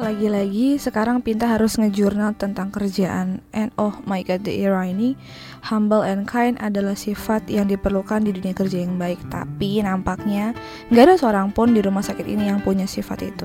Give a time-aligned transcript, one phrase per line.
[0.00, 5.12] Lagi-lagi sekarang Pinta harus ngejurnal tentang kerjaan And oh my god the era ini
[5.68, 10.56] Humble and kind adalah sifat yang diperlukan di dunia kerja yang baik Tapi nampaknya
[10.88, 13.44] gak ada seorang pun di rumah sakit ini yang punya sifat itu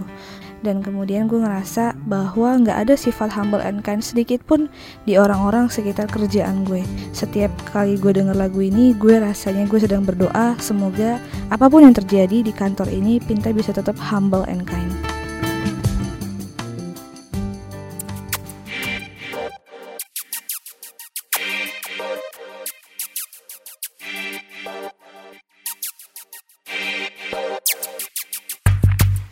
[0.66, 4.66] dan kemudian gue ngerasa bahwa gak ada sifat humble and kind sedikit pun
[5.06, 6.82] di orang-orang sekitar kerjaan gue.
[7.14, 11.22] Setiap kali gue denger lagu ini, gue rasanya gue sedang berdoa semoga
[11.54, 15.05] apa pun yang terjadi di kantor ini, Pinta bisa tetap humble and kind.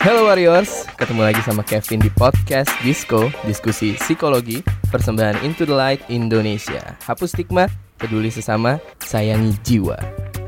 [0.03, 4.59] Hello Warriors, ketemu lagi sama Kevin di podcast Disco, diskusi psikologi,
[4.91, 6.99] persembahan Into the Light Indonesia.
[7.07, 9.95] Hapus stigma, peduli sesama, sayangi jiwa.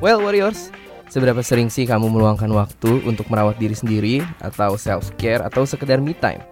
[0.03, 0.75] Well Warriors,
[1.07, 6.03] seberapa sering sih kamu meluangkan waktu untuk merawat diri sendiri atau self care atau sekedar
[6.03, 6.43] me time?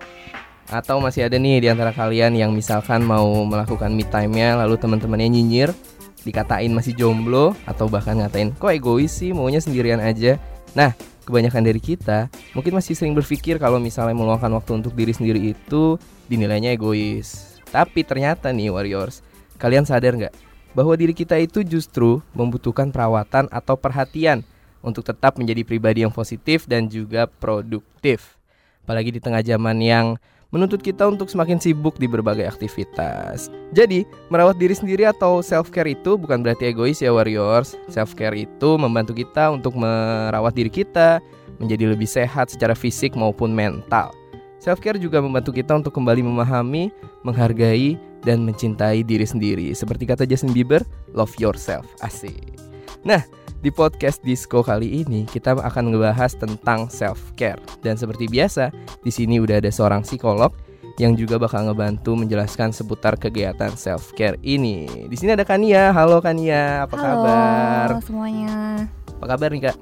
[0.72, 5.28] Atau masih ada nih di antara kalian yang misalkan mau melakukan me time-nya lalu teman-temannya
[5.28, 5.76] nyinyir,
[6.24, 10.40] dikatain masih jomblo atau bahkan ngatain kok egois sih maunya sendirian aja.
[10.72, 15.40] Nah, kebanyakan dari kita mungkin masih sering berpikir kalau misalnya meluangkan waktu untuk diri sendiri
[15.56, 17.60] itu dinilainya egois.
[17.74, 19.26] Tapi ternyata nih warriors,
[19.58, 20.36] kalian sadar nggak
[20.78, 24.42] bahwa diri kita itu justru membutuhkan perawatan atau perhatian
[24.84, 28.36] untuk tetap menjadi pribadi yang positif dan juga produktif.
[28.84, 30.06] Apalagi di tengah zaman yang
[30.54, 33.50] menuntut kita untuk semakin sibuk di berbagai aktivitas.
[33.74, 37.74] Jadi, merawat diri sendiri atau self care itu bukan berarti egois ya warriors.
[37.90, 41.18] Self care itu membantu kita untuk merawat diri kita
[41.58, 44.14] menjadi lebih sehat secara fisik maupun mental.
[44.62, 46.94] Self care juga membantu kita untuk kembali memahami,
[47.26, 49.76] menghargai, dan mencintai diri sendiri.
[49.76, 50.80] Seperti kata Justin Bieber,
[51.12, 51.84] love yourself.
[52.00, 52.56] Asik.
[53.04, 53.20] Nah,
[53.64, 59.08] di podcast Disco kali ini kita akan ngebahas tentang self care dan seperti biasa di
[59.08, 60.52] sini udah ada seorang psikolog
[61.00, 65.08] yang juga bakal ngebantu menjelaskan seputar kegiatan self care ini.
[65.08, 65.90] Di sini ada Kania.
[65.96, 67.88] Halo Kania, apa Halo, kabar?
[68.04, 68.86] semuanya.
[69.18, 69.78] Apa kabar nih Kak?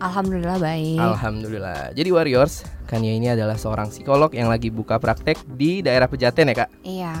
[0.00, 0.96] Alhamdulillah baik.
[0.96, 1.92] Alhamdulillah.
[1.92, 6.64] Jadi Warriors, Kania ini adalah seorang psikolog yang lagi buka praktek di daerah Pejaten ya
[6.64, 6.70] Kak.
[6.82, 7.14] Iya,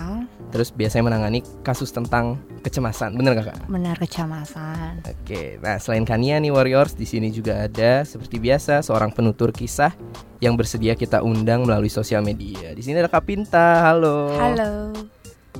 [0.50, 3.58] Terus biasanya menangani kasus tentang kecemasan, bener gak Kak?
[3.70, 5.04] benar kecemasan.
[5.06, 9.94] Oke, nah selain Kania nih Warriors, di sini juga ada seperti biasa seorang penutur kisah
[10.42, 12.74] yang bersedia kita undang melalui sosial media.
[12.74, 14.34] Di sini ada Kapinta, halo.
[14.34, 14.90] Halo.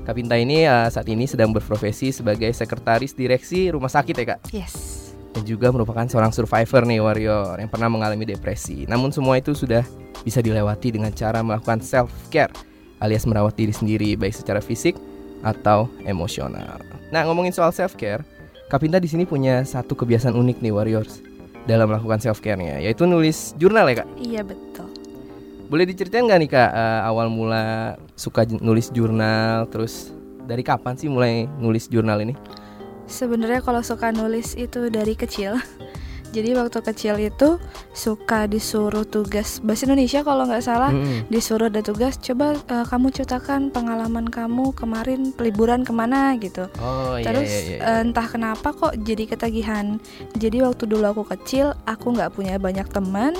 [0.03, 5.00] Kapinta ini uh, saat ini sedang berprofesi sebagai sekretaris direksi rumah sakit ya kak, Yes.
[5.31, 8.85] Dan juga merupakan seorang survivor nih Warrior yang pernah mengalami depresi.
[8.91, 9.87] Namun semua itu sudah
[10.27, 12.53] bisa dilewati dengan cara melakukan self care
[13.01, 14.99] alias merawat diri sendiri baik secara fisik
[15.41, 16.83] atau emosional.
[17.09, 18.21] Nah ngomongin soal self care,
[18.71, 21.19] Kapinta di sini punya satu kebiasaan unik nih Warriors
[21.67, 24.09] dalam melakukan self care-nya, yaitu nulis jurnal ya kak.
[24.15, 24.87] Iya betul.
[25.67, 30.15] Boleh diceritain nggak nih kak eh, awal mula suka nulis jurnal, terus
[30.47, 32.39] dari kapan sih mulai nulis jurnal ini?
[33.11, 35.59] Sebenarnya kalau suka nulis itu dari kecil.
[36.31, 37.59] Jadi waktu kecil itu
[37.91, 41.27] suka disuruh tugas bahasa Indonesia kalau nggak salah Mm-mm.
[41.27, 46.71] disuruh ada tugas coba eh, kamu ceritakan pengalaman kamu kemarin liburan ke mana gitu.
[46.79, 47.79] Oh iya Terus iya iya.
[47.83, 49.99] eh, entah kenapa kok jadi ketagihan.
[50.39, 53.35] Jadi waktu dulu aku kecil aku nggak punya banyak teman.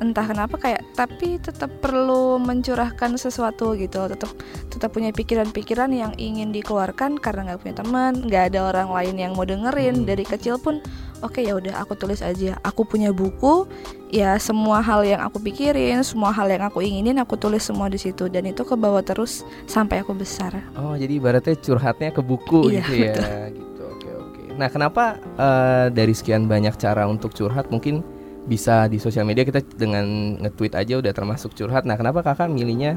[0.00, 4.00] Entah kenapa kayak tapi tetap perlu mencurahkan sesuatu gitu.
[4.08, 4.32] Tetap
[4.72, 9.32] tetap punya pikiran-pikiran yang ingin dikeluarkan karena nggak punya teman, nggak ada orang lain yang
[9.36, 10.02] mau dengerin.
[10.02, 10.08] Hmm.
[10.08, 10.80] Dari kecil pun
[11.20, 12.56] oke ya udah aku tulis aja.
[12.64, 13.64] Aku punya buku,
[14.10, 17.96] ya semua hal yang aku pikirin, semua hal yang aku inginin aku tulis semua di
[17.96, 20.56] situ dan itu kebawa terus sampai aku besar.
[20.74, 23.14] Oh jadi ibaratnya curhatnya ke buku Iya, gitu ya.
[23.52, 24.42] Gitu oke oke.
[24.56, 28.02] Nah kenapa eh, dari sekian banyak cara untuk curhat mungkin
[28.48, 31.84] bisa di sosial media kita dengan nge-tweet aja udah termasuk curhat.
[31.84, 32.96] Nah kenapa kakak milihnya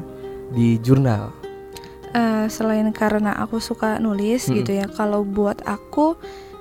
[0.50, 1.30] di jurnal?
[2.14, 4.62] Eh, selain karena aku suka nulis Mm-mm.
[4.62, 6.14] gitu ya kalau buat aku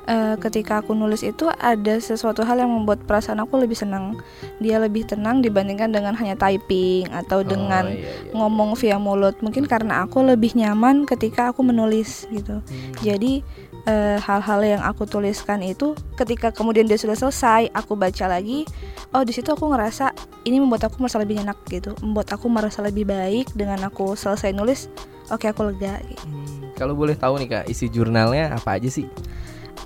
[0.05, 4.19] eh, ketika aku nulis itu ada sesuatu hal yang membuat perasaan aku lebih senang
[4.59, 8.31] dia lebih tenang dibandingkan dengan hanya typing atau dengan Oh, iya, iya.
[8.31, 12.93] ngomong via mulut mungkin karena aku lebih nyaman ketika aku menulis gitu Hmm.
[12.99, 13.43] jadi
[13.83, 18.63] eh, hal-hal yang aku tuliskan itu ketika kemudian dia sudah selesai aku baca lagi
[19.11, 22.79] oh di situ aku ngerasa ini membuat aku merasa lebih enak gitu membuat aku merasa
[22.79, 24.87] lebih baik dengan aku selesai nulis
[25.27, 26.23] oke aku lega gitu.
[26.23, 29.07] Hmm, Kalau boleh tahu nih kak isi jurnalnya apa aja sih?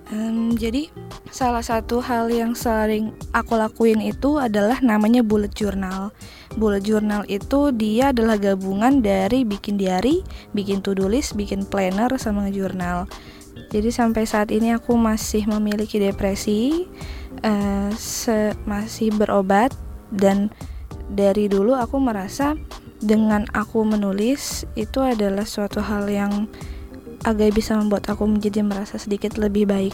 [0.07, 0.87] Em, jadi
[1.27, 6.15] salah satu hal yang sering aku lakuin itu adalah namanya bullet journal.
[6.55, 10.23] Bullet journal itu dia adalah gabungan dari bikin diary,
[10.55, 13.03] bikin to-do list, bikin planner sama jurnal.
[13.67, 16.87] Jadi sampai saat ini aku masih memiliki depresi,
[17.97, 19.75] se- masih berobat
[20.13, 20.49] dan
[21.11, 22.55] dari dulu aku merasa
[23.03, 26.49] dengan aku menulis itu adalah suatu hal yang
[27.27, 29.91] agak bisa membuat aku menjadi merasa sedikit lebih baik.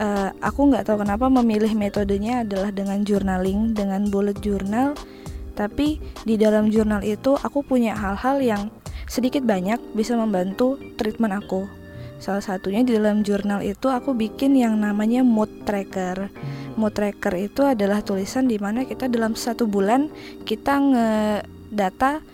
[0.00, 4.96] Uh, aku nggak tahu kenapa memilih metodenya adalah dengan journaling, dengan bullet journal.
[5.52, 8.62] Tapi di dalam jurnal itu aku punya hal-hal yang
[9.04, 11.68] sedikit banyak bisa membantu treatment aku.
[12.16, 16.32] Salah satunya di dalam jurnal itu aku bikin yang namanya mood tracker.
[16.80, 20.08] Mood tracker itu adalah tulisan di mana kita dalam satu bulan
[20.48, 22.24] kita ngedata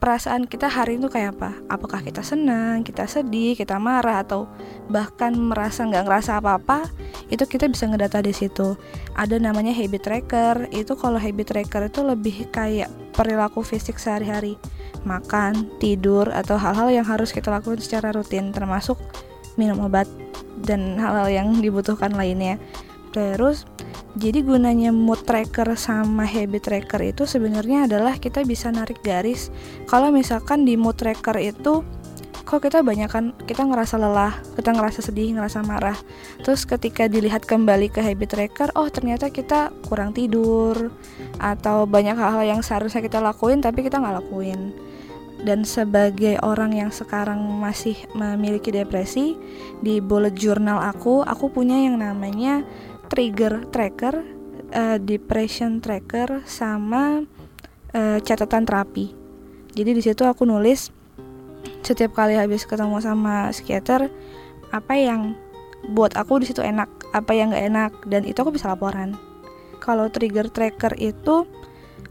[0.00, 1.52] perasaan kita hari itu kayak apa?
[1.68, 4.48] Apakah kita senang, kita sedih, kita marah, atau
[4.88, 6.88] bahkan merasa nggak ngerasa apa-apa?
[7.28, 8.74] Itu kita bisa ngedata di situ.
[9.14, 10.72] Ada namanya habit tracker.
[10.72, 14.56] Itu kalau habit tracker itu lebih kayak perilaku fisik sehari-hari,
[15.04, 18.96] makan, tidur, atau hal-hal yang harus kita lakukan secara rutin, termasuk
[19.60, 20.08] minum obat
[20.64, 22.56] dan hal-hal yang dibutuhkan lainnya.
[23.10, 23.66] Terus
[24.18, 29.54] jadi gunanya mood tracker sama habit tracker itu sebenarnya adalah kita bisa narik garis
[29.86, 31.86] kalau misalkan di mood tracker itu
[32.50, 35.94] kok kita banyak kan kita ngerasa lelah, kita ngerasa sedih, ngerasa marah.
[36.42, 40.90] Terus ketika dilihat kembali ke habit tracker, oh ternyata kita kurang tidur
[41.38, 44.74] atau banyak hal-hal yang seharusnya kita lakuin tapi kita nggak lakuin.
[45.40, 49.38] Dan sebagai orang yang sekarang masih memiliki depresi,
[49.80, 52.66] di bullet journal aku, aku punya yang namanya
[53.10, 54.22] trigger tracker,
[54.70, 57.26] uh, depression tracker, sama
[57.92, 59.12] uh, catatan terapi.
[59.74, 60.94] Jadi di situ aku nulis
[61.82, 64.08] setiap kali habis ketemu sama psikiater
[64.70, 65.34] apa yang
[65.90, 69.18] buat aku di situ enak, apa yang gak enak, dan itu aku bisa laporan.
[69.82, 71.48] Kalau trigger tracker itu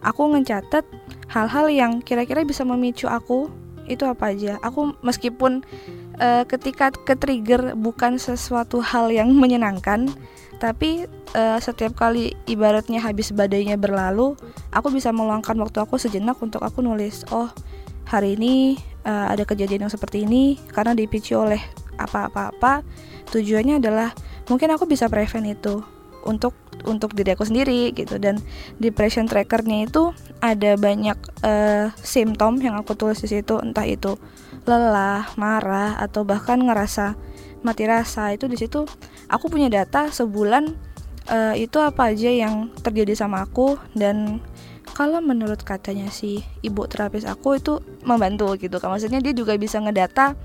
[0.04, 0.84] aku ngecatat
[1.30, 3.48] hal-hal yang kira-kira bisa memicu aku
[3.86, 4.58] itu apa aja.
[4.66, 5.62] Aku meskipun
[6.18, 10.10] uh, ketika ke trigger bukan sesuatu hal yang menyenangkan,
[10.60, 14.36] tapi uh, setiap kali ibaratnya habis badainya berlalu
[14.76, 17.48] aku bisa meluangkan waktu aku sejenak untuk aku nulis oh
[18.10, 18.76] hari ini
[19.06, 21.62] uh, ada kejadian yang seperti ini karena dipicu oleh
[22.00, 22.82] apa-apa-apa.
[23.30, 24.16] Tujuannya adalah
[24.50, 25.84] mungkin aku bisa prevent itu
[26.26, 26.58] untuk
[26.88, 28.18] untuk diri aku sendiri gitu.
[28.18, 28.42] Dan
[28.82, 34.18] depression trackernya itu ada banyak uh, simptom yang aku tulis di situ entah itu
[34.66, 37.14] lelah, marah atau bahkan ngerasa
[37.62, 38.34] mati rasa.
[38.34, 38.90] Itu di situ
[39.30, 40.74] aku punya data sebulan
[41.30, 44.42] uh, itu apa aja yang terjadi sama aku dan
[44.98, 48.92] kalau menurut katanya si ibu terapis aku itu membantu gitu kan.
[48.92, 50.36] Maksudnya dia juga bisa ngedata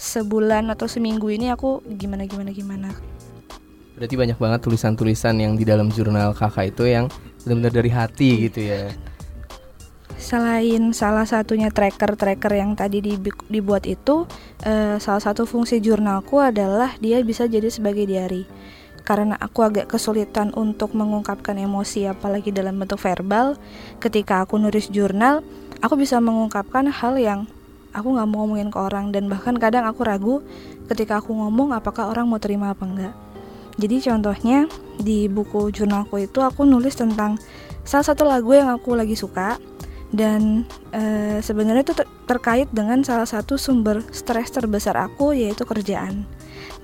[0.00, 2.90] sebulan atau seminggu ini aku gimana gimana gimana.
[3.94, 7.06] Berarti banyak banget tulisan-tulisan yang di dalam jurnal kakak itu yang
[7.44, 8.90] benar-benar dari hati gitu ya
[10.22, 13.02] selain salah satunya tracker-tracker yang tadi
[13.50, 14.24] dibuat itu,
[14.62, 18.46] uh, salah satu fungsi jurnalku adalah dia bisa jadi sebagai diary.
[19.02, 23.58] Karena aku agak kesulitan untuk mengungkapkan emosi apalagi dalam bentuk verbal,
[23.98, 25.42] ketika aku nulis jurnal,
[25.82, 27.50] aku bisa mengungkapkan hal yang
[27.90, 30.40] aku nggak mau ngomongin ke orang dan bahkan kadang aku ragu
[30.88, 33.14] ketika aku ngomong apakah orang mau terima apa enggak.
[33.76, 34.70] Jadi contohnya
[35.00, 37.40] di buku jurnalku itu aku nulis tentang
[37.82, 39.58] salah satu lagu yang aku lagi suka
[40.12, 41.02] dan e,
[41.40, 46.28] sebenarnya itu ter terkait dengan salah satu sumber stres terbesar aku yaitu kerjaan.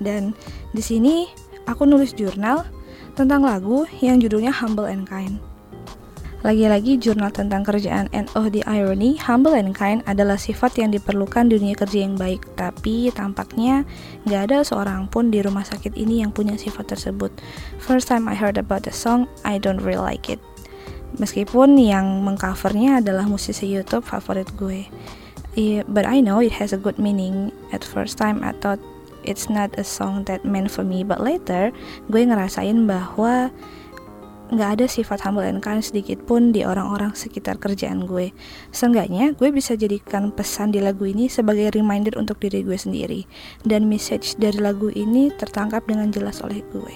[0.01, 0.33] Dan
[0.73, 1.29] di sini
[1.69, 2.65] aku nulis jurnal
[3.13, 5.37] tentang lagu yang judulnya Humble and Kind.
[6.39, 11.51] Lagi-lagi jurnal tentang kerjaan and oh the irony, humble and kind adalah sifat yang diperlukan
[11.51, 12.47] di dunia kerja yang baik.
[12.55, 13.83] Tapi tampaknya
[14.23, 17.35] gak ada seorang pun di rumah sakit ini yang punya sifat tersebut.
[17.83, 20.39] First time I heard about the song, I don't really like it.
[21.17, 24.85] Meskipun yang mengcovernya adalah musisi YouTube favorit gue.
[25.57, 27.49] Yeah, but I know it has a good meaning.
[27.73, 28.77] At first time I thought
[29.25, 31.73] it's not a song that meant for me, but later
[32.07, 33.49] gue ngerasain bahwa
[34.49, 38.33] nggak ada sifat humble and kind sedikit pun di orang-orang sekitar kerjaan gue.
[38.73, 43.29] Seenggaknya gue bisa jadikan pesan di lagu ini sebagai reminder untuk diri gue sendiri.
[43.61, 46.95] Dan message dari lagu ini tertangkap dengan jelas oleh gue.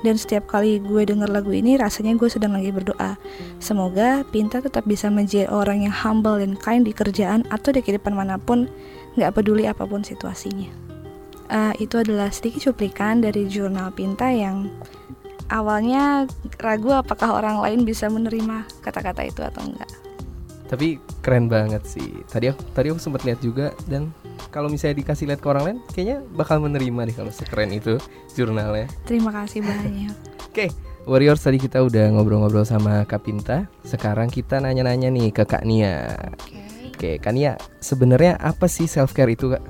[0.00, 3.20] Dan setiap kali gue denger lagu ini rasanya gue sedang lagi berdoa.
[3.60, 8.16] Semoga Pinta tetap bisa menjadi orang yang humble and kind di kerjaan atau di kehidupan
[8.16, 8.66] mana pun,
[9.20, 10.72] nggak peduli apa pun situasinya.
[11.44, 14.72] Uh, itu adalah sedikit cuplikan dari jurnal Pinta yang
[15.52, 16.28] awalnya
[16.60, 19.90] ragu apakah orang lain bisa menerima kata-kata itu atau enggak.
[20.64, 22.08] Tapi keren banget sih.
[22.26, 24.10] Tadi aku tadi aku sempat lihat juga dan
[24.48, 28.00] kalau misalnya dikasih lihat ke orang lain kayaknya bakal menerima deh kalau sekeren itu
[28.32, 28.88] jurnalnya.
[29.04, 30.14] Terima kasih banyak.
[30.54, 30.70] Oke, okay,
[31.04, 33.68] Warriors tadi kita udah ngobrol-ngobrol sama Kak Pinta.
[33.84, 36.16] Sekarang kita nanya-nanya nih ke Kak Nia.
[36.32, 36.64] Oke, okay.
[36.96, 39.60] okay, Kak Nia, sebenarnya apa sih self care itu, Kak?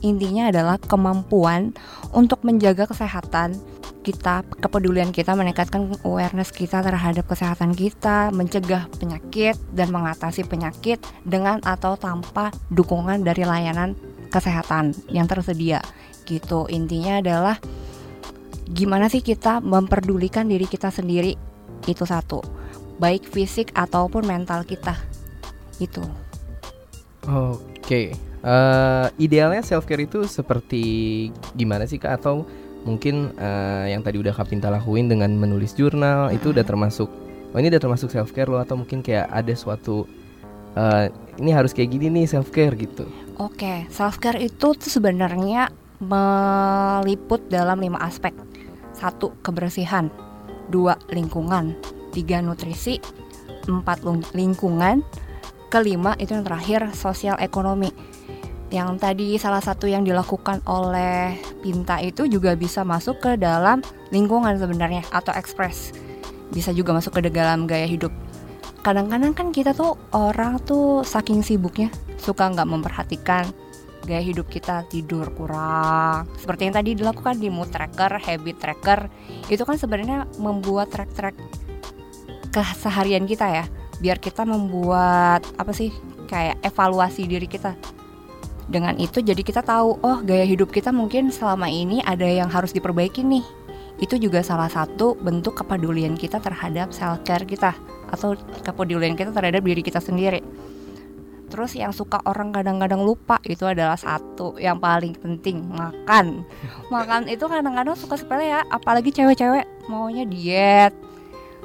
[0.00, 1.74] Intinya adalah kemampuan
[2.14, 3.58] untuk menjaga kesehatan
[4.02, 11.58] kita kepedulian kita meningkatkan awareness kita terhadap kesehatan kita, mencegah penyakit dan mengatasi penyakit dengan
[11.66, 13.98] atau tanpa dukungan dari layanan
[14.30, 15.82] kesehatan yang tersedia.
[16.24, 16.68] Gitu.
[16.70, 17.56] Intinya adalah
[18.68, 21.34] gimana sih kita memperdulikan diri kita sendiri
[21.88, 22.44] itu satu.
[22.98, 24.94] Baik fisik ataupun mental kita.
[25.78, 26.04] Itu.
[27.24, 28.14] Oke.
[28.38, 30.82] Eh, idealnya self care itu seperti
[31.58, 32.22] gimana sih kak?
[32.22, 32.46] Atau
[32.86, 37.08] mungkin eh, yang tadi udah kak Pinta lakuin dengan menulis jurnal itu udah termasuk?
[37.54, 38.60] Oh ini udah termasuk self care loh?
[38.60, 40.04] Atau mungkin kayak ada suatu
[40.76, 41.08] eh,
[41.38, 43.08] ini harus kayak gini nih self care gitu?
[43.38, 45.70] Oke, self care itu tuh sebenarnya
[46.02, 48.34] meliput dalam lima aspek.
[48.94, 50.10] Satu, kebersihan.
[50.70, 51.78] Dua, lingkungan.
[52.10, 52.98] Tiga, nutrisi.
[53.70, 54.02] Empat,
[54.34, 55.06] lingkungan.
[55.68, 57.92] Kelima, itu yang terakhir, sosial ekonomi.
[58.68, 63.80] Yang tadi salah satu yang dilakukan oleh Pinta itu juga bisa masuk ke dalam
[64.12, 65.96] lingkungan sebenarnya atau ekspres.
[66.52, 68.12] Bisa juga masuk ke dalam gaya hidup.
[68.84, 73.48] Kadang-kadang kan kita tuh orang tuh saking sibuknya suka nggak memperhatikan
[74.06, 79.00] gaya hidup kita tidur kurang seperti yang tadi dilakukan di mood tracker, habit tracker
[79.52, 81.36] itu kan sebenarnya membuat track-track
[82.48, 83.64] keseharian kita ya
[83.98, 85.90] biar kita membuat apa sih
[86.30, 87.74] kayak evaluasi diri kita
[88.68, 92.76] dengan itu jadi kita tahu oh gaya hidup kita mungkin selama ini ada yang harus
[92.76, 93.44] diperbaiki nih
[93.98, 97.74] itu juga salah satu bentuk kepedulian kita terhadap self care kita
[98.12, 100.44] atau kepedulian kita terhadap diri kita sendiri
[101.48, 106.44] Terus yang suka orang kadang-kadang lupa itu adalah satu yang paling penting makan.
[106.92, 110.92] Makan itu kadang-kadang suka sepele ya, apalagi cewek-cewek maunya diet.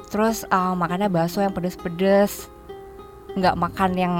[0.08, 2.48] Terus uh, makannya bakso yang pedes-pedes,
[3.36, 4.14] nggak makan yang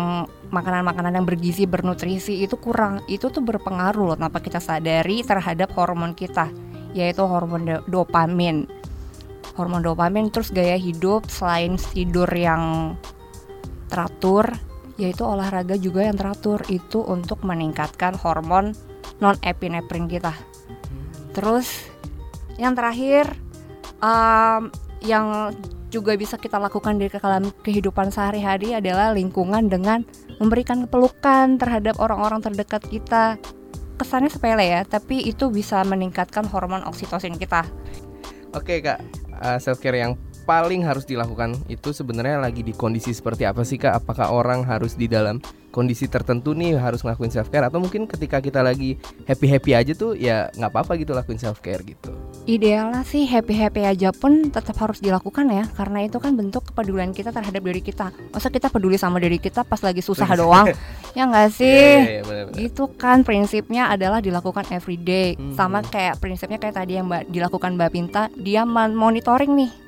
[0.55, 3.03] makanan-makanan yang bergizi bernutrisi itu kurang.
[3.11, 6.55] Itu tuh berpengaruh loh tanpa kita sadari terhadap hormon kita,
[6.95, 8.71] yaitu hormon do- dopamin.
[9.59, 12.95] Hormon dopamin terus gaya hidup selain tidur yang
[13.91, 14.51] teratur
[14.95, 18.75] yaitu olahraga juga yang teratur itu untuk meningkatkan hormon
[19.19, 20.35] non epinefrin kita.
[21.35, 21.91] Terus
[22.59, 23.35] yang terakhir
[23.99, 24.71] um,
[25.03, 25.51] yang
[25.95, 30.03] juga bisa kita lakukan di dalam kehidupan sehari-hari adalah lingkungan dengan
[30.43, 33.39] memberikan pelukan terhadap orang-orang terdekat kita.
[33.95, 37.63] Kesannya sepele ya, tapi itu bisa meningkatkan hormon oksitosin kita.
[38.51, 38.99] Oke kak,
[39.63, 44.03] self care yang paling harus dilakukan itu sebenarnya lagi di kondisi seperti apa sih kak?
[44.03, 45.39] Apakah orang harus di dalam
[45.75, 48.95] kondisi tertentu nih harus ngelakuin self care atau mungkin ketika kita lagi
[49.27, 52.15] happy happy aja tuh ya nggak apa-apa gitu lakuin self care gitu?
[52.45, 57.33] Idealnya sih happy-happy aja pun tetap harus dilakukan ya Karena itu kan bentuk kepedulian kita
[57.33, 60.69] terhadap diri kita Masa kita peduli sama diri kita pas lagi susah doang
[61.17, 61.65] Ya nggak sih?
[61.65, 62.61] Iya, iya, benar-benar.
[62.61, 65.57] Gitu kan prinsipnya adalah dilakukan everyday Hmm.
[65.57, 69.84] Sama kayak prinsipnya kayak tadi yang mbak, dilakukan Mbak Pinta Dia monitoring nih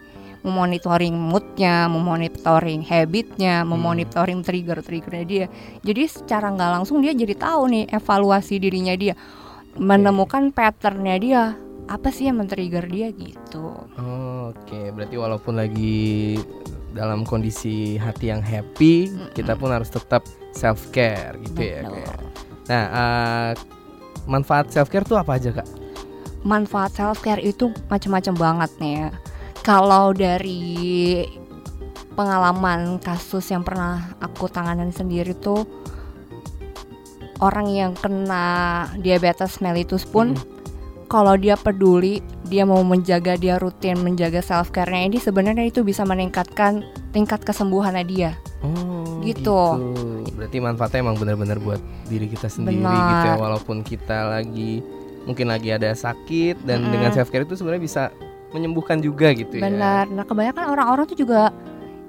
[0.47, 5.47] Memonitoring moodnya, memonitoring habitnya, memonitoring trigger-triggernya dia
[5.83, 9.19] Jadi secara nggak langsung dia jadi tahu nih evaluasi dirinya dia
[9.77, 11.43] Menemukan patternnya dia
[11.87, 13.75] apa sih yang men-trigger dia gitu
[14.51, 16.35] Oke, berarti walaupun lagi
[16.91, 21.87] dalam kondisi hati yang happy, kita pun harus tetap self care gitu ya.
[21.87, 22.03] Betul.
[22.03, 22.19] Kak.
[22.67, 23.51] Nah, eh,
[24.27, 25.69] manfaat self care tuh apa aja kak?
[26.47, 29.09] manfaat self care itu macam-macam banget nih ya.
[29.67, 31.27] Kalau dari
[32.15, 35.67] pengalaman kasus yang pernah aku tanganin sendiri tuh
[37.43, 40.39] orang yang kena diabetes mellitus pun
[41.07, 42.19] kalau dia peduli,
[42.51, 46.83] dia mau menjaga dia rutin menjaga self care-nya ini sebenarnya itu bisa meningkatkan
[47.15, 48.31] tingkat kesembuhannya dia.
[48.63, 49.55] Oh, Gitu.
[50.35, 51.79] Berarti manfaatnya emang benar-benar buat
[52.11, 52.95] diri kita sendiri Benar.
[53.11, 54.83] gitu ya, walaupun kita lagi
[55.27, 56.93] mungkin lagi ada sakit dan Mm-mm.
[56.95, 58.03] dengan self care itu sebenarnya bisa
[58.55, 59.67] menyembuhkan juga gitu ya.
[59.67, 60.11] Benar.
[60.11, 61.51] Nah, kebanyakan orang-orang tuh juga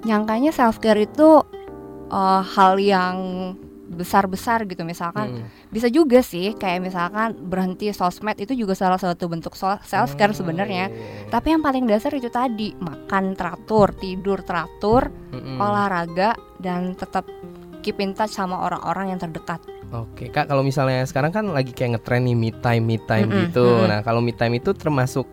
[0.06, 1.42] nyangkanya self care itu
[2.10, 3.16] uh, hal yang
[3.88, 5.40] besar-besar gitu misalkan.
[5.40, 5.48] Hmm.
[5.72, 10.36] Bisa juga sih kayak misalkan berhenti sosmed itu juga salah satu bentuk self care Oh,
[10.36, 10.92] sebenarnya.
[10.92, 11.24] iya.
[11.32, 15.56] Tapi yang paling dasar itu tadi, makan teratur, tidur teratur, Mm-mm.
[15.56, 17.24] olahraga dan tetap
[17.80, 19.64] keep in touch sama orang-orang yang terdekat.
[19.88, 23.40] Oke kak, kalau misalnya sekarang kan lagi kayak ngetren nih me time, me time Mm-mm,
[23.48, 23.64] gitu.
[23.64, 23.88] mm-mm.
[23.88, 25.24] Nah kalau me time itu termasuk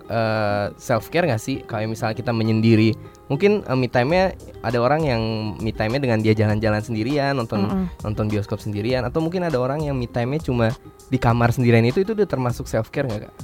[0.80, 1.60] self care nggak sih?
[1.68, 2.96] Kayak misalnya kita menyendiri,
[3.28, 4.32] mungkin eh, me time-nya
[4.64, 5.22] ada orang yang
[5.60, 7.86] me time-nya dengan dia jalan-jalan sendirian, nonton Mm-mm.
[8.08, 10.72] nonton bioskop sendirian, atau mungkin ada orang yang me time-nya cuma
[11.12, 13.36] di kamar sendirian itu itu udah termasuk self care nggak kak?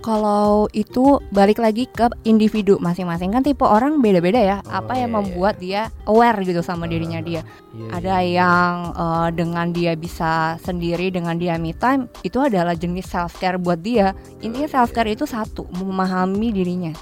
[0.00, 4.56] Kalau itu balik lagi ke individu masing-masing kan tipe orang beda-beda ya.
[4.64, 7.42] Oh, apa yang iya, membuat dia aware gitu sama dirinya Ah, dia.
[7.76, 8.32] Iya, Ada iya.
[8.40, 13.60] yang eh, dengan dia bisa sendiri dengan dia me time itu adalah jenis self care
[13.60, 14.16] buat dia.
[14.40, 16.96] Intinya self care itu satu memahami dirinya.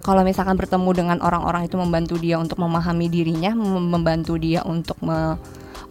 [0.00, 4.96] Kalau misalkan bertemu dengan orang-orang itu membantu dia untuk memahami dirinya, mem- membantu dia untuk
[5.04, 5.36] me-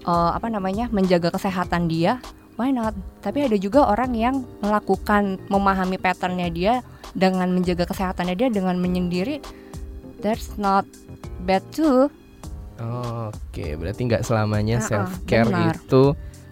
[0.02, 2.18] eh, apa namanya menjaga kesehatan dia,
[2.60, 2.92] why not?
[3.24, 6.74] Tapi ada juga orang yang melakukan memahami patternnya dia
[7.16, 9.40] dengan menjaga kesehatannya dia dengan menyendiri.
[10.20, 10.84] That's not
[11.48, 12.12] bad too.
[12.80, 15.76] Oh, Oke, berarti nggak selamanya Ah, ah, self care benar.
[15.76, 16.04] itu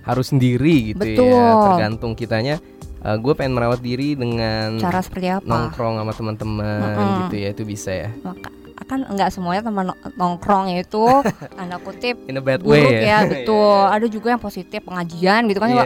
[0.03, 1.19] harus sendiri gitu ya.
[1.19, 1.51] Betul.
[1.67, 2.57] Tergantung kitanya.
[2.97, 5.47] gue pengen merawat diri dengan Cara seperti apa?
[5.47, 7.19] nongkrong sama teman-teman Mm-mm.
[7.23, 8.09] gitu ya itu bisa ya.
[8.19, 8.51] Maka
[8.87, 11.05] kan enggak semuanya teman no- nongkrong itu
[11.55, 13.27] tanda kutip In a bad buruk way ya, ya.
[13.35, 13.83] betul.
[13.85, 15.85] Ada juga yang positif pengajian gitu kan Iya.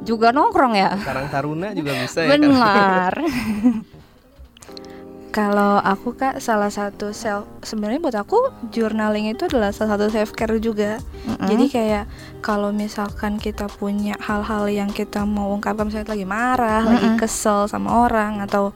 [0.00, 0.92] juga nongkrong ya.
[0.98, 2.28] Karang Taruna juga bisa ya.
[2.30, 3.12] Benar.
[5.34, 8.38] Kalau aku kak salah satu self sebenarnya buat aku
[8.70, 11.02] journaling itu adalah salah satu self care juga.
[11.26, 11.50] Mm-mm.
[11.50, 12.04] Jadi kayak
[12.38, 17.18] kalau misalkan kita punya hal-hal yang kita mau ungkapkan misalnya lagi marah, lagi Mm-mm.
[17.18, 18.70] kesel sama orang atau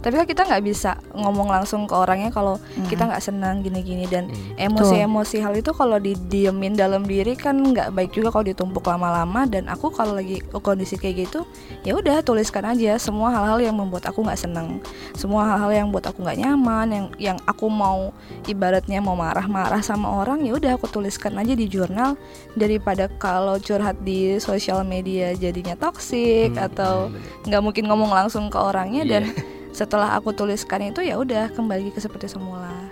[0.00, 2.88] tapi kan kita nggak bisa ngomong langsung ke orangnya kalau Mm-mm.
[2.88, 4.56] kita nggak senang gini-gini dan Hmm.
[4.72, 9.66] emosi-emosi hal itu kalau didiemin dalam diri kan nggak baik juga kalau ditumpuk lama-lama dan
[9.66, 11.44] aku kalau lagi kondisi kayak gitu
[11.80, 14.80] ya udah tuliskan aja semua hal-hal yang membuat aku nggak seneng
[15.12, 18.10] semua hal-hal yang buat aku nggak nyaman yang yang aku mau
[18.44, 22.16] ibaratnya mau marah-marah sama orang ya udah aku tuliskan aja di jurnal
[22.52, 28.46] daripada kalau curhat di sosial media jadinya toksik Hmm, atau hmm, nggak mungkin ngomong langsung
[28.46, 29.10] ke orangnya Iya.
[29.10, 29.22] dan
[29.70, 32.90] setelah aku tuliskan itu ya udah kembali ke seperti semula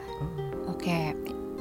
[0.79, 1.13] Oke,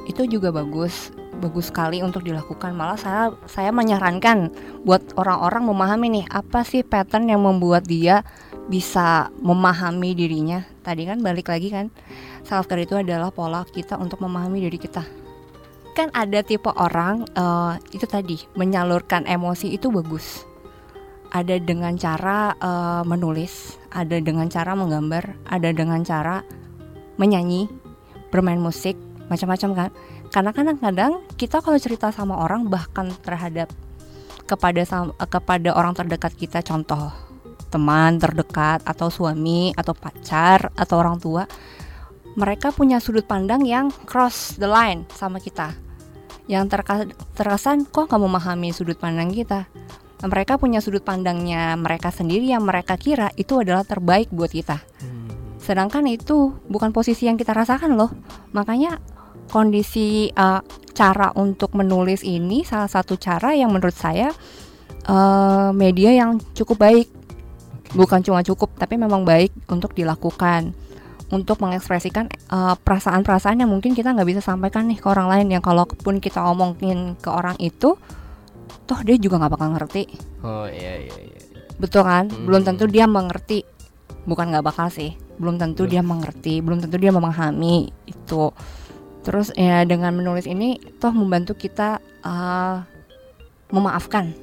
[0.08, 2.72] itu juga bagus, bagus sekali untuk dilakukan.
[2.72, 4.48] Malah saya saya menyarankan
[4.88, 8.24] buat orang-orang memahami nih apa sih pattern yang membuat dia
[8.72, 10.64] bisa memahami dirinya.
[10.80, 11.92] Tadi kan balik lagi kan,
[12.40, 15.04] self care itu adalah pola kita untuk memahami diri kita.
[15.92, 20.47] Kan ada tipe orang eh, itu tadi menyalurkan emosi itu bagus.
[21.28, 26.42] Ada dengan cara eh, menulis, ada dengan cara menggambar, ada dengan cara
[27.20, 27.68] menyanyi,
[28.32, 28.96] bermain musik,
[29.28, 29.90] macam-macam kan.
[30.28, 33.72] Karena kadang-kadang kita kalau cerita sama orang bahkan terhadap
[34.48, 34.80] kepada
[35.28, 37.12] kepada orang terdekat kita contoh
[37.68, 41.44] teman terdekat atau suami atau pacar atau orang tua
[42.32, 45.76] mereka punya sudut pandang yang cross the line sama kita
[46.48, 46.64] yang
[47.36, 49.68] terkesan kok nggak memahami sudut pandang kita
[50.26, 55.18] mereka punya sudut pandangnya mereka sendiri yang mereka kira itu adalah terbaik buat kita Hmm.
[55.58, 58.08] Sedangkan itu bukan posisi yang kita rasakan loh.
[58.56, 58.96] Makanya
[59.52, 60.64] kondisi uh,
[60.96, 64.32] cara untuk menulis ini salah satu cara yang menurut saya
[65.04, 67.08] uh, media yang cukup baik.
[67.92, 70.72] Bukan cuma cukup, tapi memang baik untuk dilakukan
[71.28, 75.60] untuk mengekspresikan uh, perasaan-perasaan yang mungkin kita nggak bisa sampaikan nih ke orang lain yang
[75.60, 78.00] kalaupun kita omongin ke orang itu,
[78.88, 80.08] toh dia juga nggak bakal ngerti
[80.40, 81.38] Oh iya iya iya.
[81.78, 82.26] Betul kan?
[82.26, 82.68] Belum Hmm.
[82.74, 83.62] tentu dia mengerti.
[84.26, 85.14] Bukan nggak bakal sih.
[85.38, 85.94] Belum tentu Betul.
[85.94, 88.50] dia mengerti, belum tentu dia memahami itu.
[89.22, 92.82] Terus ya dengan menulis ini toh membantu kita uh,
[93.70, 94.34] memaafkan.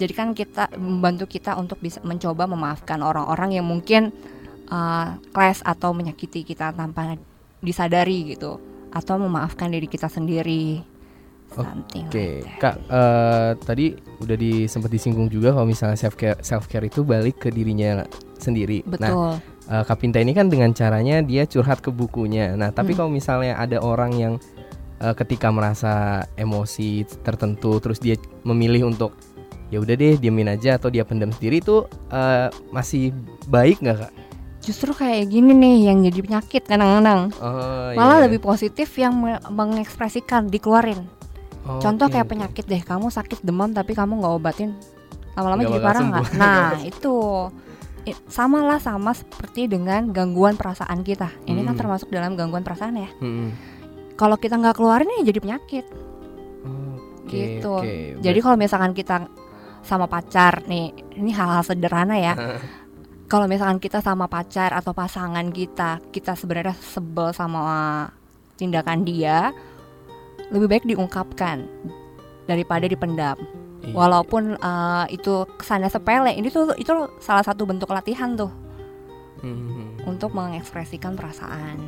[0.00, 4.08] Jadi kan kita membantu kita untuk bisa mencoba memaafkan orang-orang yang mungkin
[4.72, 7.20] uh, clash atau menyakiti kita tanpa
[7.60, 8.56] disadari gitu,
[8.96, 10.80] atau memaafkan diri kita sendiri.
[11.50, 12.58] Something Oke, like that.
[12.62, 13.86] Kak, eh, tadi
[14.18, 18.06] udah di sempat disinggung juga kalau misalnya self care self care itu balik ke dirinya
[18.36, 18.86] sendiri.
[18.86, 19.32] Nah, Betul.
[19.66, 22.54] eh, Kak Pinta ini kan dengan caranya dia curhat ke bukunya.
[22.54, 22.98] Nah, tapi Hmm.
[22.98, 24.34] kalau misalnya ada orang yang
[24.98, 29.16] eh, ketika merasa emosi tertentu terus dia memilih untuk
[29.70, 33.10] ya udah deh diamin aja atau dia pendam sendiri itu eh, masih
[33.46, 34.12] baik nggak kak?
[34.60, 37.32] Justru kayak gini nih yang jadi penyakit kadang-kadang.
[37.40, 38.24] Oh, Malah iya.
[38.28, 41.00] lebih positif yang me- mengekspresikan, dikeluarin.
[41.60, 44.70] Oh, Contoh oke, kayak penyakit deh, kamu sakit demam tapi kamu nggak obatin,
[45.34, 46.26] lama-lama jadi parah nggak?
[46.34, 47.14] Nah itu
[48.26, 51.28] sama lah sama seperti dengan gangguan perasaan kita.
[51.44, 51.80] Ini kan Hmm.
[51.80, 53.10] termasuk dalam gangguan perasaan ya.
[53.20, 53.52] Mm-mm.
[54.16, 55.84] Kalau kita nggak keluarin ya jadi penyakit.
[57.20, 57.70] Oke, Gitu.
[57.70, 57.96] oke.
[58.18, 59.28] Jadi kalau misalkan kita
[59.80, 62.34] sama pacar nih, ini hal-hal sederhana ya.
[63.30, 67.62] kalau misalkan kita sama pacar atau pasangan kita, kita sebenarnya sebel sama
[68.56, 69.54] tindakan dia,
[70.50, 71.66] lebih baik diungkapkan
[72.46, 73.38] daripada dipendam.
[73.80, 73.94] Iya.
[73.96, 78.52] Walaupun uh, itu kesannya sepele, ini tuh itu salah satu bentuk latihan tuh
[79.40, 80.04] Mhm.
[80.04, 81.80] untuk mengekspresikan perasaan.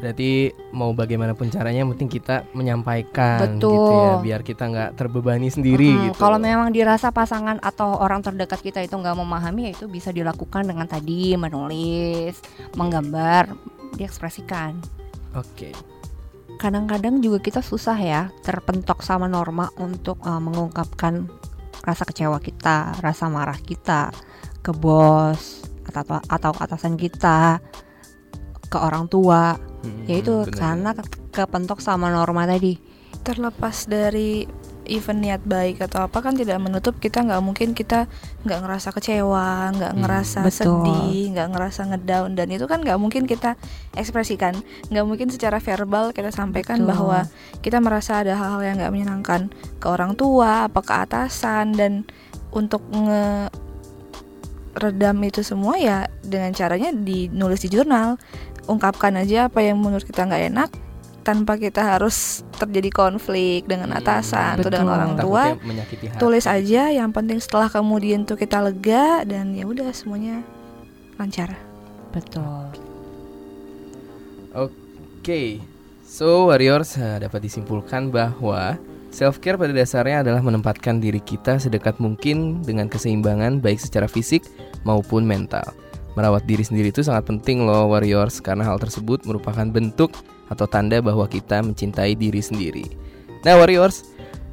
[0.00, 3.72] Berarti mau bagaimanapun caranya, yang penting kita menyampaikan Betul.
[3.72, 6.20] gitu ya, biar kita nggak terbebani sendiri Mm, gitu.
[6.20, 10.64] Kalau memang dirasa pasangan atau orang terdekat kita itu nggak memahami, ya itu bisa dilakukan
[10.64, 12.40] dengan tadi menulis,
[12.80, 13.52] menggambar,
[13.96, 14.80] diekspresikan.
[15.36, 15.72] Oke.
[16.60, 21.24] Kadang-kadang juga kita susah ya terpentok sama norma untuk uh, mengungkapkan
[21.80, 24.12] rasa kecewa kita, rasa marah kita
[24.60, 27.64] ke bos atau atau atasan kita,
[28.68, 30.52] ke orang tua, Hmm, yaitu bener.
[30.52, 32.76] karena ke- kepentok sama norma tadi.
[33.20, 34.48] terlepas dari
[34.90, 38.10] event niat baik atau apa kan tidak menutup kita nggak mungkin kita
[38.42, 40.82] nggak ngerasa kecewa nggak Hmm, ngerasa betul.
[40.82, 43.54] sedih nggak ngerasa ngedown dan itu kan nggak mungkin kita
[43.94, 44.58] ekspresikan
[44.90, 46.90] nggak mungkin secara verbal kita sampaikan Betul.
[46.90, 47.18] bahwa
[47.62, 49.40] kita merasa ada hal-hal yang nggak menyenangkan
[49.78, 51.92] ke orang tua apa ke atasan dan
[52.50, 53.54] untuk nge
[54.70, 58.18] redam itu semua ya dengan caranya dinulis di jurnal
[58.70, 60.70] ungkapkan aja apa yang menurut kita nggak enak
[61.20, 65.44] tanpa kita harus terjadi konflik dengan Hmm, atasan atau dengan orang tua
[66.16, 70.40] tulis aja yang penting setelah kemudian tuh kita lega dan ya udah semuanya
[71.20, 71.52] lancar
[72.10, 72.74] Betul.
[74.50, 75.62] Oke,
[76.02, 78.74] so warriors eh, dapat disimpulkan bahwa
[79.14, 84.42] self care pada dasarnya adalah menempatkan diri kita sedekat mungkin dengan keseimbangan baik secara fisik
[84.82, 85.70] maupun mental.
[86.20, 90.12] Merawat diri sendiri itu sangat penting loh warriors karena hal tersebut merupakan bentuk
[90.52, 92.84] atau tanda bahwa kita mencintai diri sendiri.
[93.40, 94.04] Nah warriors,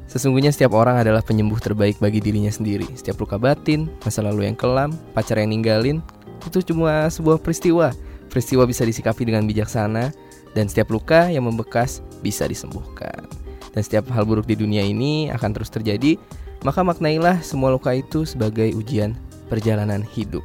[0.08, 2.88] sesungguhnya setiap orang adalah penyembuh terbaik bagi dirinya sendiri.
[2.96, 6.00] Setiap luka batin, masa lalu yang kelam, pacar yang ninggalin,
[6.40, 7.92] itu cuma sebuah peristiwa.
[8.32, 10.08] Peristiwa bisa disikapi dengan bijaksana
[10.56, 13.28] dan setiap luka yang membekas bisa disembuhkan.
[13.76, 16.16] Dan setiap hal buruk di dunia ini akan terus terjadi,
[16.64, 19.12] maka maknailah semua luka itu sebagai ujian
[19.52, 20.40] perjalanan hidup.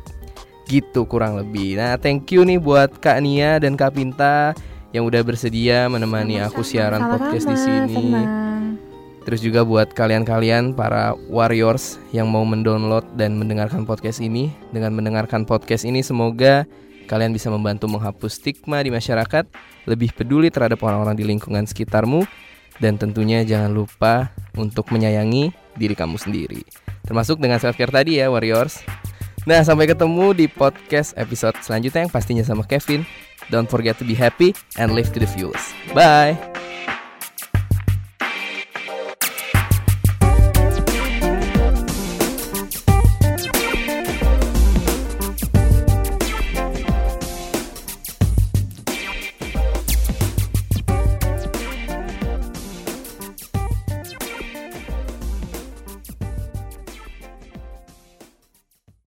[0.74, 1.78] Gitu kurang lebih.
[1.78, 4.58] Nah, thank you nih buat Kak Nia dan Kak Pinta
[4.90, 8.26] yang udah bersedia menemani aku siaran podcast di sini.
[9.22, 14.50] Terus juga buat kalian-kalian para warriors yang mau mendownload dan mendengarkan podcast ini.
[14.74, 16.66] Dengan mendengarkan podcast ini semoga
[17.06, 19.46] kalian bisa membantu menghapus stigma di masyarakat,
[19.86, 22.26] lebih peduli terhadap orang-orang di lingkungan sekitarmu,
[22.82, 26.66] dan tentunya jangan lupa untuk menyayangi diri kamu sendiri.
[27.06, 28.82] Termasuk dengan self care tadi ya warriors.
[29.44, 33.04] Nah, sampai ketemu di podcast episode selanjutnya yang pastinya sama Kevin.
[33.52, 35.76] Don't forget to be happy and live to the fullest.
[35.92, 36.53] Bye.